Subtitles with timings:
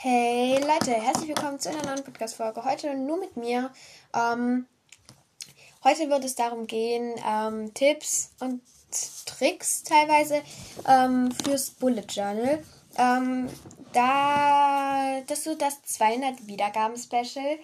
[0.00, 2.64] Hey Leute, herzlich willkommen zu einer neuen Podcast-Folge.
[2.64, 3.72] Heute nur mit mir.
[4.14, 4.66] Ähm,
[5.82, 8.62] heute wird es darum gehen, ähm, Tipps und
[9.26, 10.40] Tricks teilweise
[10.86, 12.62] ähm, fürs Bullet Journal.
[12.96, 13.48] Ähm,
[13.92, 17.58] da, das ist das 200 Wiedergaben-Special.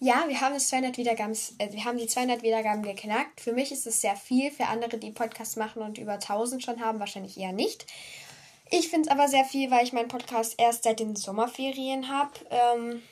[0.00, 3.40] Ja, wir haben das 200 Wiedergaben, äh, wir haben die 200 Wiedergaben geknackt.
[3.40, 4.50] Für mich ist es sehr viel.
[4.50, 7.86] Für andere, die Podcasts machen und über 1000 schon haben, wahrscheinlich eher nicht.
[8.70, 12.32] Ich finde es aber sehr viel, weil ich meinen Podcast erst seit den Sommerferien habe.
[12.50, 13.02] Ähm,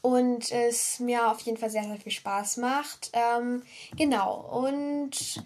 [0.00, 3.10] und es mir auf jeden Fall sehr, sehr viel Spaß macht.
[3.12, 3.62] Ähm,
[3.96, 4.36] genau.
[4.64, 5.42] Und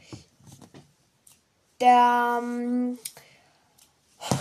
[1.80, 2.40] der.
[2.42, 2.98] Ähm,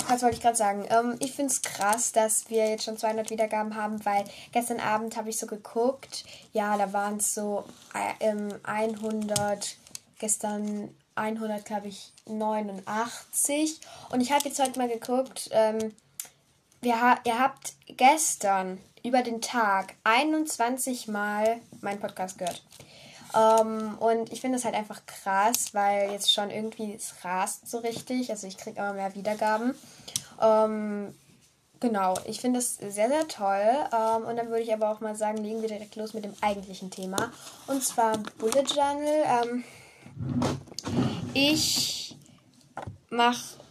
[0.08, 0.86] was wollte ich gerade sagen?
[0.90, 5.18] Ähm, ich finde es krass, dass wir jetzt schon 200 Wiedergaben haben, weil gestern Abend
[5.18, 6.24] habe ich so geguckt.
[6.54, 7.64] Ja, da waren es so
[8.20, 8.32] äh,
[8.64, 9.78] 100,
[10.20, 13.80] gestern 100, glaube ich, 89.
[14.10, 15.50] Und ich habe jetzt heute mal geguckt.
[15.52, 15.94] Ähm,
[16.82, 22.64] wir, ihr habt gestern über den Tag 21 Mal meinen Podcast gehört.
[23.34, 27.70] Um, ähm, und ich finde das halt einfach krass, weil jetzt schon irgendwie es rast
[27.70, 28.30] so richtig.
[28.30, 29.76] Also ich kriege immer mehr Wiedergaben.
[30.38, 31.16] Um, ähm,
[31.80, 33.86] genau, ich finde das sehr, sehr toll.
[33.92, 36.26] Um, ähm, und dann würde ich aber auch mal sagen, legen wir direkt los mit
[36.26, 37.32] dem eigentlichen Thema.
[37.68, 39.64] Und zwar Bullet Journal.
[41.34, 42.16] Ich
[43.10, 43.62] mache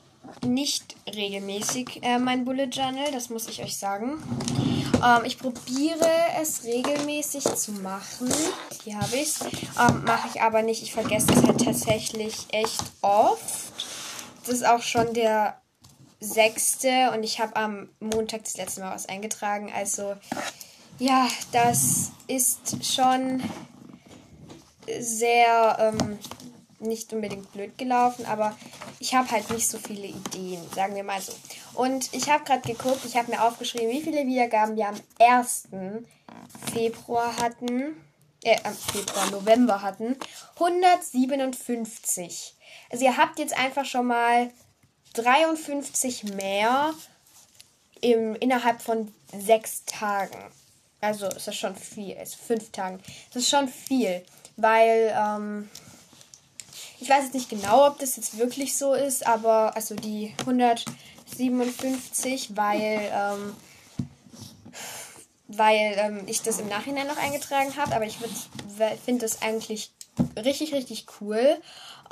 [0.47, 4.22] nicht regelmäßig äh, mein Bullet Journal, das muss ich euch sagen.
[5.05, 8.33] Ähm, ich probiere es regelmäßig zu machen.
[8.84, 9.41] Hier habe ich es.
[9.42, 10.83] Ähm, Mache ich aber nicht.
[10.83, 13.72] Ich vergesse es halt tatsächlich echt oft.
[14.45, 15.61] Das ist auch schon der
[16.20, 19.72] sechste und ich habe am Montag das letzte Mal was eingetragen.
[19.74, 20.17] Also
[20.98, 23.42] ja, das ist schon
[24.98, 26.19] sehr ähm,
[26.81, 28.56] nicht unbedingt blöd gelaufen, aber
[28.98, 31.33] ich habe halt nicht so viele Ideen, sagen wir mal so.
[31.75, 35.69] Und ich habe gerade geguckt, ich habe mir aufgeschrieben, wie viele Wiedergaben wir am 1.
[36.73, 37.97] Februar hatten.
[38.42, 40.17] Äh, am Februar, November hatten.
[40.55, 42.57] 157.
[42.91, 44.51] Also ihr habt jetzt einfach schon mal
[45.14, 46.95] 53 mehr
[48.01, 50.39] im, innerhalb von sechs Tagen.
[51.01, 53.01] Also ist das schon viel, ist fünf Tagen.
[53.33, 54.24] Das ist schon viel,
[54.57, 55.70] weil ähm,
[57.00, 62.56] ich weiß jetzt nicht genau, ob das jetzt wirklich so ist, aber also die 157,
[62.56, 63.56] weil, ähm,
[65.48, 68.18] weil ähm, ich das im Nachhinein noch eingetragen habe, aber ich
[69.05, 69.92] finde das eigentlich
[70.36, 71.56] richtig, richtig cool.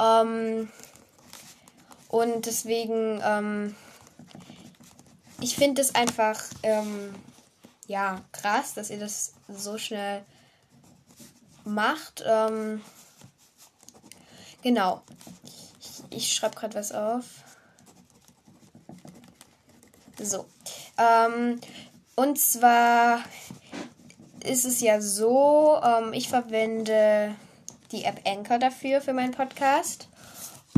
[0.01, 0.71] Ähm,
[2.09, 3.77] und deswegen, ähm,
[5.41, 7.15] ich finde es einfach, ähm,
[7.87, 10.25] ja, krass, dass ihr das so schnell
[11.65, 12.25] macht.
[12.27, 12.81] Ähm,
[14.69, 15.01] Genau.
[15.81, 17.25] Ich, ich schreibe gerade was auf.
[20.21, 20.45] So.
[20.99, 21.59] Ähm,
[22.17, 23.21] und zwar
[24.45, 27.35] ist es ja so, ähm, ich verwende
[27.93, 30.11] die App Anchor dafür, für meinen Podcast.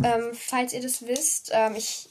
[0.04, 2.08] Ähm, falls ihr das wisst, ähm, ich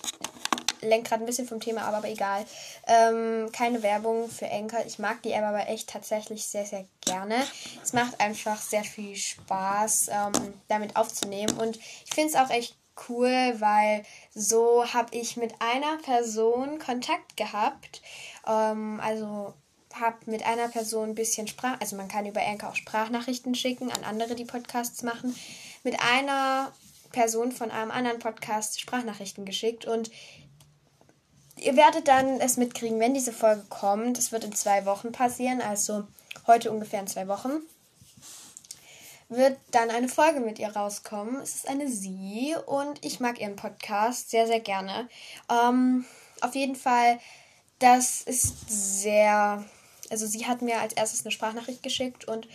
[0.82, 2.46] lenke gerade ein bisschen vom Thema ab, aber egal.
[2.88, 4.86] Ähm, keine Werbung für Anchor.
[4.86, 7.36] Ich mag die App aber echt tatsächlich sehr, sehr gerne.
[7.84, 11.58] Es macht einfach sehr viel Spaß, ähm, damit aufzunehmen.
[11.58, 12.76] Und ich finde es auch echt
[13.08, 14.04] cool, weil
[14.34, 18.02] so habe ich mit einer Person Kontakt gehabt.
[18.48, 19.54] Ähm, also
[19.94, 23.92] habe mit einer Person ein bisschen Sprach, also man kann über Anchor auch Sprachnachrichten schicken
[23.92, 25.36] an andere, die Podcasts machen.
[25.84, 26.72] Mit einer
[27.12, 30.12] Person von einem anderen Podcast Sprachnachrichten geschickt und
[31.62, 34.18] Ihr werdet dann es mitkriegen, wenn diese Folge kommt.
[34.18, 36.08] Es wird in zwei Wochen passieren, also
[36.48, 37.52] heute ungefähr in zwei Wochen.
[39.28, 41.42] Wird dann eine Folge mit ihr rauskommen.
[41.42, 45.10] Es ist eine Sie und ich mag ihren Podcast sehr, sehr gerne.
[45.50, 46.06] Ähm,
[46.42, 47.20] auf jeden Fall,
[47.80, 49.64] das ist sehr.
[50.10, 52.48] Also, sie hat mir als erstes eine Sprachnachricht geschickt und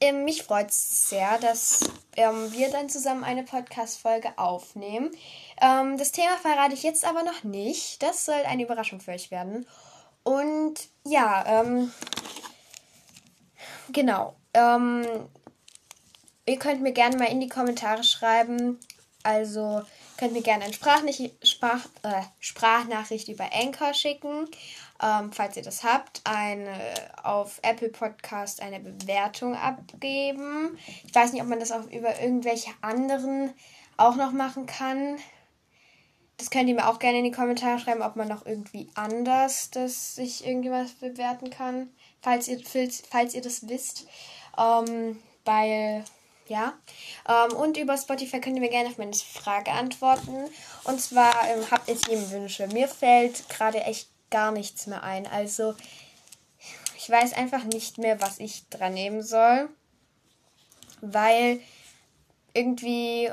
[0.00, 5.10] ähm, mich freut es sehr, dass ähm, wir dann zusammen eine Podcast-Folge aufnehmen.
[5.60, 8.02] Ähm, das Thema verrate ich jetzt aber noch nicht.
[8.02, 9.66] Das soll eine Überraschung für euch werden.
[10.22, 11.92] Und ja, ähm,
[13.92, 14.36] genau.
[14.54, 15.04] Ähm,
[16.46, 18.78] ihr könnt mir gerne mal in die Kommentare schreiben.
[19.22, 19.82] Also
[20.18, 24.48] könnt mir gerne eine Sprachnachricht, Sprach, äh, Sprachnachricht über Anchor schicken
[25.02, 26.76] ähm, falls ihr das habt, eine
[27.22, 30.76] auf Apple Podcast eine Bewertung abgeben.
[31.06, 33.52] Ich weiß nicht, ob man das auch über irgendwelche anderen
[33.96, 35.18] auch noch machen kann.
[36.36, 39.70] Das könnt ihr mir auch gerne in die Kommentare schreiben, ob man noch irgendwie anders
[39.70, 42.60] das sich irgendwas bewerten kann, falls ihr,
[43.10, 44.06] falls ihr das wisst.
[44.56, 46.04] Ähm, weil,
[46.48, 46.74] ja.
[47.28, 50.36] Ähm, und über Spotify könnt ihr mir gerne auf meine Frage antworten.
[50.84, 52.66] Und zwar ähm, habt ihr Themenwünsche.
[52.68, 55.26] Mir fällt gerade echt gar nichts mehr ein.
[55.26, 55.74] Also
[56.96, 59.68] ich weiß einfach nicht mehr, was ich dran nehmen soll,
[61.00, 61.60] weil
[62.52, 63.30] irgendwie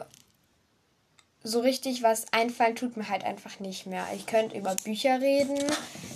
[1.43, 4.07] so richtig was einfallen tut mir halt einfach nicht mehr.
[4.15, 5.57] Ich könnte über Bücher reden,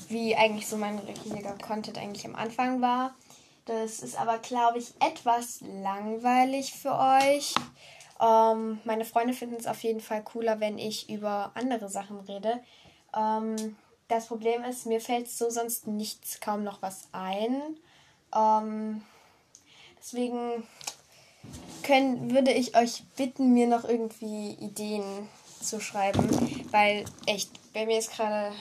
[0.09, 3.13] wie eigentlich so mein richtiger Content eigentlich am Anfang war.
[3.69, 7.53] Das ist aber, glaube ich, etwas langweilig für euch.
[8.19, 12.63] Ähm, meine Freunde finden es auf jeden Fall cooler, wenn ich über andere Sachen rede.
[13.15, 13.75] Ähm,
[14.07, 17.61] das Problem ist, mir fällt so sonst nichts, kaum noch was ein.
[18.35, 19.03] Ähm,
[19.99, 20.67] deswegen
[21.83, 25.29] können, würde ich euch bitten, mir noch irgendwie Ideen
[25.61, 26.27] zu schreiben,
[26.71, 28.51] weil echt, bei mir ist gerade,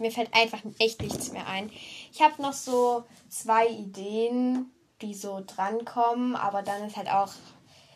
[0.00, 1.70] mir fällt einfach echt nichts mehr ein.
[2.12, 4.70] Ich habe noch so zwei Ideen,
[5.02, 7.32] die so drankommen, aber dann ist halt auch,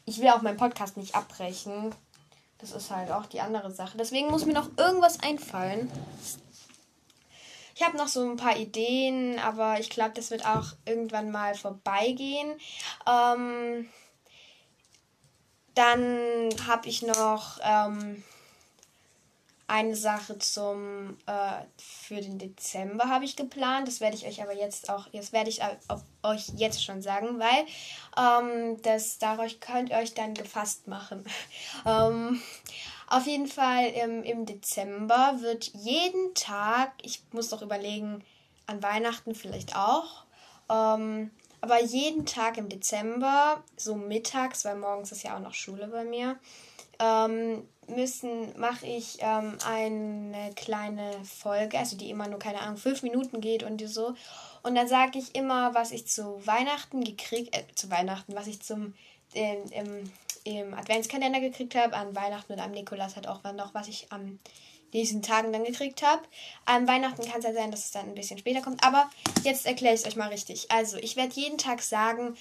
[0.04, 1.94] ich will auch meinen Podcast nicht abbrechen.
[2.58, 3.96] Das ist halt auch die andere Sache.
[3.96, 5.90] Deswegen muss mir noch irgendwas einfallen.
[7.74, 11.54] Ich habe noch so ein paar Ideen, aber ich glaube, das wird auch irgendwann mal
[11.54, 12.52] vorbeigehen.
[13.06, 13.88] Ähm,
[15.74, 18.22] dann habe ich noch ähm,
[19.70, 23.86] eine Sache zum äh, für den Dezember habe ich geplant.
[23.86, 25.60] Das werde ich euch aber jetzt auch, jetzt werde ich
[26.24, 27.66] euch jetzt schon sagen, weil
[28.18, 31.24] ähm, das dadurch könnt ihr euch dann gefasst machen.
[31.86, 32.42] ähm,
[33.06, 38.24] auf jeden Fall im, im Dezember wird jeden Tag, ich muss doch überlegen,
[38.66, 40.24] an Weihnachten vielleicht auch,
[40.68, 41.30] ähm,
[41.60, 46.04] aber jeden Tag im Dezember, so mittags, weil morgens ist ja auch noch Schule bei
[46.04, 46.38] mir,
[46.98, 53.02] ähm, müssen, mache ich ähm, eine kleine Folge, also die immer nur, keine Ahnung, fünf
[53.02, 54.14] Minuten geht und so.
[54.62, 58.60] Und dann sage ich immer, was ich zu Weihnachten gekriegt, äh, zu Weihnachten, was ich
[58.60, 58.94] zum,
[59.34, 60.10] äh, im,
[60.44, 64.38] im Adventskalender gekriegt habe, an Weihnachten und am Nikolaus hat auch noch, was ich am
[64.92, 66.22] diesen Tagen dann gekriegt habe.
[66.64, 68.82] An Weihnachten kann es ja sein, dass es dann ein bisschen später kommt.
[68.84, 69.08] Aber
[69.44, 70.70] jetzt erkläre ich es euch mal richtig.
[70.70, 72.36] Also, ich werde jeden Tag sagen,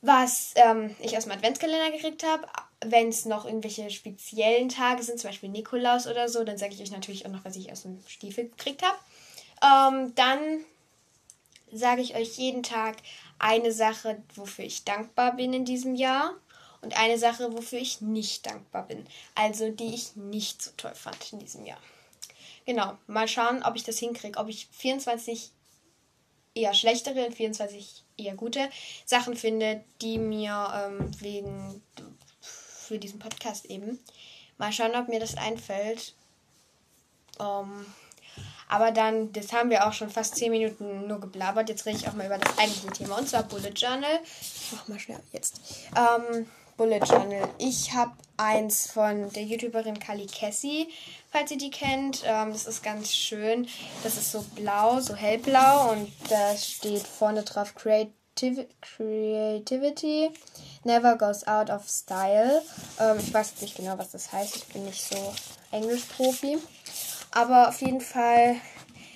[0.00, 2.46] was ähm, ich aus dem Adventskalender gekriegt habe.
[2.84, 6.80] Wenn es noch irgendwelche speziellen Tage sind, zum Beispiel Nikolaus oder so, dann sage ich
[6.80, 8.98] euch natürlich auch noch, was ich aus dem Stiefel gekriegt habe.
[9.62, 10.64] Ähm, dann
[11.72, 12.96] sage ich euch jeden Tag
[13.38, 16.34] eine Sache, wofür ich dankbar bin in diesem Jahr
[16.80, 19.06] und eine Sache, wofür ich nicht dankbar bin.
[19.34, 21.80] Also die ich nicht so toll fand in diesem Jahr.
[22.66, 25.50] Genau, mal schauen, ob ich das hinkriege, ob ich 24
[26.54, 28.68] eher schlechtere und 24 eher gute
[29.04, 31.82] Sachen finde, die mir ähm, wegen
[32.88, 33.98] für diesen Podcast eben.
[34.56, 36.14] Mal schauen, ob mir das einfällt.
[37.40, 37.86] Ähm,
[38.68, 41.68] aber dann, das haben wir auch schon fast 10 Minuten nur geblabbert.
[41.68, 44.20] Jetzt rede ich auch mal über das eigentliche Thema und zwar Bullet Journal.
[44.40, 45.60] Ich mach mal schnell jetzt.
[45.96, 46.46] Ähm,
[46.76, 47.48] Bullet Journal.
[47.58, 50.88] Ich habe eins von der YouTuberin Kali Cassie,
[51.30, 52.22] falls ihr die kennt.
[52.24, 53.68] Ähm, das ist ganz schön.
[54.02, 58.17] Das ist so blau, so hellblau und da steht vorne drauf Creativ
[58.80, 60.30] Creativity
[60.84, 62.62] never goes out of style.
[62.98, 64.56] Ähm, ich weiß nicht genau, was das heißt.
[64.56, 65.34] Ich bin nicht so
[65.72, 66.58] Englisch-Profi.
[67.32, 68.56] Aber auf jeden Fall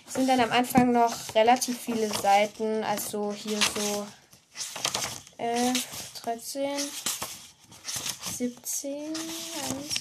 [0.06, 2.84] sind dann am Anfang noch relativ viele Seiten.
[2.84, 4.06] Also hier so
[5.38, 5.72] äh,
[6.22, 6.70] 13,
[8.36, 9.14] 17,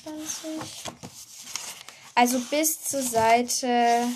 [0.06, 0.92] 21.
[2.16, 4.08] Also bis zur Seite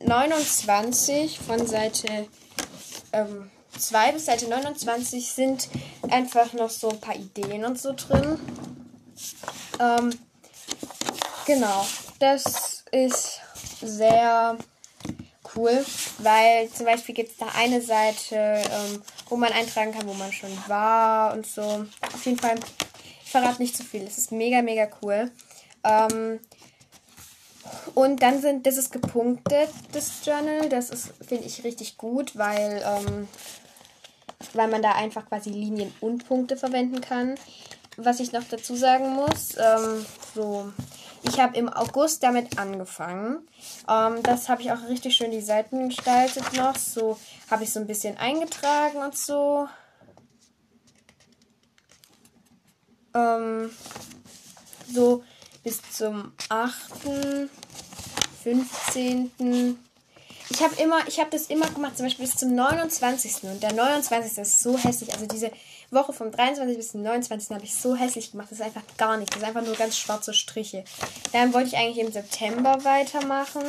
[0.00, 2.28] 29 von Seite
[3.12, 5.68] ähm, 2 bis Seite 29 sind
[6.10, 8.38] einfach noch so ein paar Ideen und so drin.
[9.78, 10.10] Ähm,
[11.46, 11.86] genau,
[12.18, 13.40] das ist
[13.80, 14.56] sehr
[15.56, 15.84] cool,
[16.18, 20.32] weil zum Beispiel gibt es da eine Seite, ähm, wo man eintragen kann, wo man
[20.32, 21.62] schon war und so.
[21.62, 22.58] Auf jeden Fall,
[23.24, 24.02] ich verrate nicht zu viel.
[24.02, 25.30] Es ist mega, mega cool.
[25.84, 26.40] Ähm,
[27.94, 30.68] und dann sind, das ist gepunktet, das Journal.
[30.68, 33.28] Das ist, finde ich, richtig gut, weil, ähm,
[34.54, 37.36] weil man da einfach quasi Linien und Punkte verwenden kann.
[37.96, 40.72] Was ich noch dazu sagen muss, ähm, so
[41.22, 43.46] ich habe im August damit angefangen.
[43.88, 46.76] Ähm, das habe ich auch richtig schön die Seiten gestaltet noch.
[46.76, 47.18] So
[47.50, 49.68] habe ich so ein bisschen eingetragen und so.
[53.14, 53.70] Ähm,
[54.92, 55.24] so
[55.62, 56.74] bis zum 8.,
[58.42, 59.78] 15.
[60.52, 63.44] Ich habe immer, ich habe das immer gemacht, zum Beispiel bis zum 29.
[63.44, 64.38] Und der 29.
[64.38, 65.12] ist so hässlich.
[65.12, 65.52] Also diese
[65.92, 66.76] Woche vom 23.
[66.76, 67.50] bis zum 29.
[67.50, 68.48] habe ich so hässlich gemacht.
[68.50, 69.32] Das ist einfach gar nichts.
[69.32, 70.84] Das ist einfach nur ganz schwarze Striche.
[71.32, 73.62] Dann wollte ich eigentlich im September weitermachen.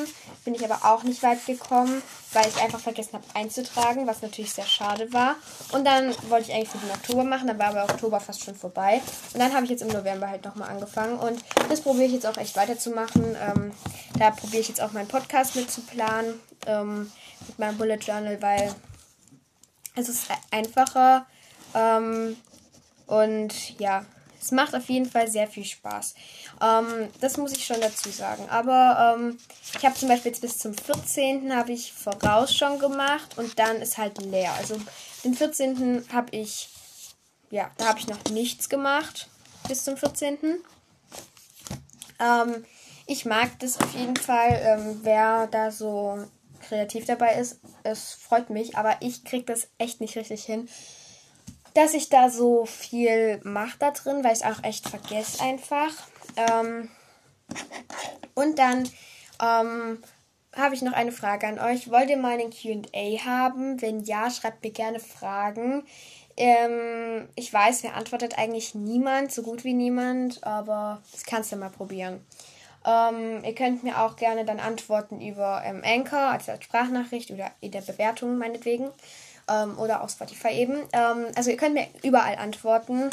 [0.43, 2.01] Bin ich aber auch nicht weit gekommen,
[2.33, 5.35] weil ich einfach vergessen habe einzutragen, was natürlich sehr schade war.
[5.73, 7.47] Und dann wollte ich eigentlich für den Oktober machen.
[7.47, 9.01] Dann war aber Oktober fast schon vorbei.
[9.33, 11.19] Und dann habe ich jetzt im November halt nochmal angefangen.
[11.19, 13.35] Und das probiere ich jetzt auch echt weiterzumachen.
[13.35, 13.71] Ähm,
[14.17, 16.39] da probiere ich jetzt auch meinen Podcast mit zu planen.
[16.67, 17.11] Ähm,
[17.47, 18.73] mit meinem Bullet Journal, weil
[19.95, 21.25] es ist einfacher
[21.73, 22.37] ähm,
[23.07, 24.05] und ja,
[24.41, 26.15] es macht auf jeden Fall sehr viel Spaß.
[26.61, 28.49] Ähm, das muss ich schon dazu sagen.
[28.49, 29.37] Aber ähm,
[29.77, 31.55] ich habe zum Beispiel jetzt bis zum 14.
[31.55, 34.53] habe ich voraus schon gemacht und dann ist halt leer.
[34.53, 34.79] Also
[35.23, 36.05] den 14.
[36.11, 36.69] habe ich,
[37.51, 39.29] ja, da habe ich noch nichts gemacht
[39.67, 40.37] bis zum 14.
[42.19, 42.65] Ähm,
[43.05, 46.25] ich mag das auf jeden Fall, ähm, wer da so
[46.71, 47.59] kreativ dabei ist.
[47.83, 50.69] Es freut mich, aber ich kriege das echt nicht richtig hin,
[51.73, 55.91] dass ich da so viel mache da drin, weil ich es auch echt vergesse einfach.
[56.37, 56.89] Ähm,
[58.35, 58.89] und dann
[59.41, 60.01] ähm,
[60.55, 61.91] habe ich noch eine Frage an euch.
[61.91, 63.81] Wollt ihr mal einen QA haben?
[63.81, 65.83] Wenn ja, schreibt mir gerne Fragen.
[66.37, 71.57] Ähm, ich weiß, mir antwortet eigentlich niemand, so gut wie niemand, aber das kannst du
[71.57, 72.25] mal probieren.
[72.85, 77.51] Ähm, ihr könnt mir auch gerne dann antworten über ähm, Anchor, also als Sprachnachricht oder
[77.59, 78.89] in der Bewertung meinetwegen.
[79.47, 80.77] Ähm, oder auf Spotify eben.
[80.93, 83.09] Ähm, also ihr könnt mir überall antworten.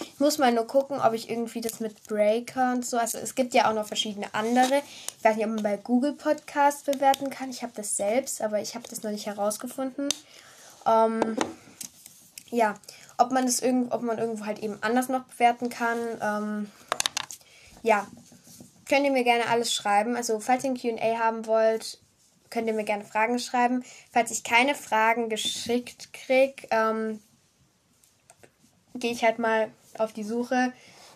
[0.00, 2.98] Ich muss mal nur gucken, ob ich irgendwie das mit Breaker und so.
[2.98, 4.82] Also es gibt ja auch noch verschiedene andere.
[5.18, 7.50] Ich weiß nicht, ob man bei Google Podcast bewerten kann.
[7.50, 10.08] Ich habe das selbst, aber ich habe das noch nicht herausgefunden.
[10.86, 11.36] Ähm,
[12.50, 12.74] ja,
[13.16, 15.98] ob man das irgend, ob man irgendwo halt eben anders noch bewerten kann.
[16.20, 16.70] Ähm,
[17.82, 18.06] ja,
[18.90, 20.16] könnt ihr mir gerne alles schreiben.
[20.16, 22.00] Also falls ihr ein QA haben wollt,
[22.50, 23.84] könnt ihr mir gerne Fragen schreiben.
[24.10, 27.20] Falls ich keine Fragen geschickt kriege, ähm,
[28.96, 30.72] gehe ich halt mal auf die Suche,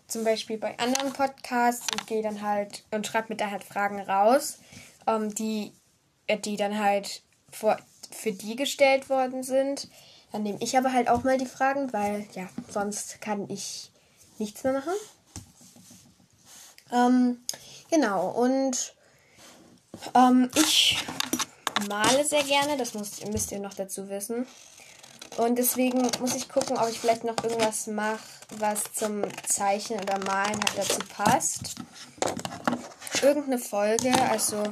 [0.06, 4.00] zum Beispiel bei anderen Podcasts und gehe dann halt und schreibe mir da halt Fragen
[4.00, 4.58] raus,
[5.08, 5.72] ähm, die,
[6.28, 7.76] äh, die dann halt vor,
[8.12, 9.88] für die gestellt worden sind.
[10.30, 13.90] Dann nehme ich aber halt auch mal die Fragen, weil ja, sonst kann ich
[14.38, 14.94] nichts mehr machen.
[16.94, 17.44] Ähm,
[17.90, 18.94] genau, und
[20.14, 20.98] ähm, ich
[21.88, 24.46] male sehr gerne, das muss, müsst ihr noch dazu wissen.
[25.36, 28.22] Und deswegen muss ich gucken, ob ich vielleicht noch irgendwas mache,
[28.58, 31.74] was zum Zeichnen oder Malen halt dazu passt.
[33.20, 34.62] Irgendeine Folge, also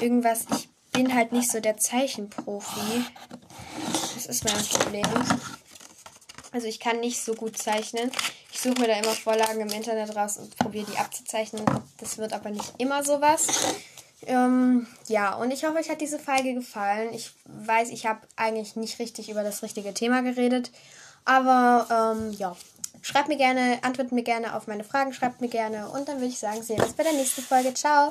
[0.00, 0.46] irgendwas.
[0.56, 3.04] Ich bin halt nicht so der Zeichenprofi.
[4.14, 5.06] Das ist mein Problem.
[6.52, 8.10] Also ich kann nicht so gut zeichnen.
[8.58, 11.64] Ich suche mir da immer Vorlagen im Internet raus und probiere die abzuzeichnen.
[11.98, 13.46] Das wird aber nicht immer sowas.
[14.26, 17.14] Ähm, ja, und ich hoffe, euch hat diese Folge gefallen.
[17.14, 20.72] Ich weiß, ich habe eigentlich nicht richtig über das richtige Thema geredet.
[21.24, 22.56] Aber ähm, ja,
[23.00, 25.90] schreibt mir gerne, antwortet mir gerne auf meine Fragen, schreibt mir gerne.
[25.90, 27.72] Und dann würde ich sagen, sehen wir uns bei der nächsten Folge.
[27.74, 28.06] Ciao!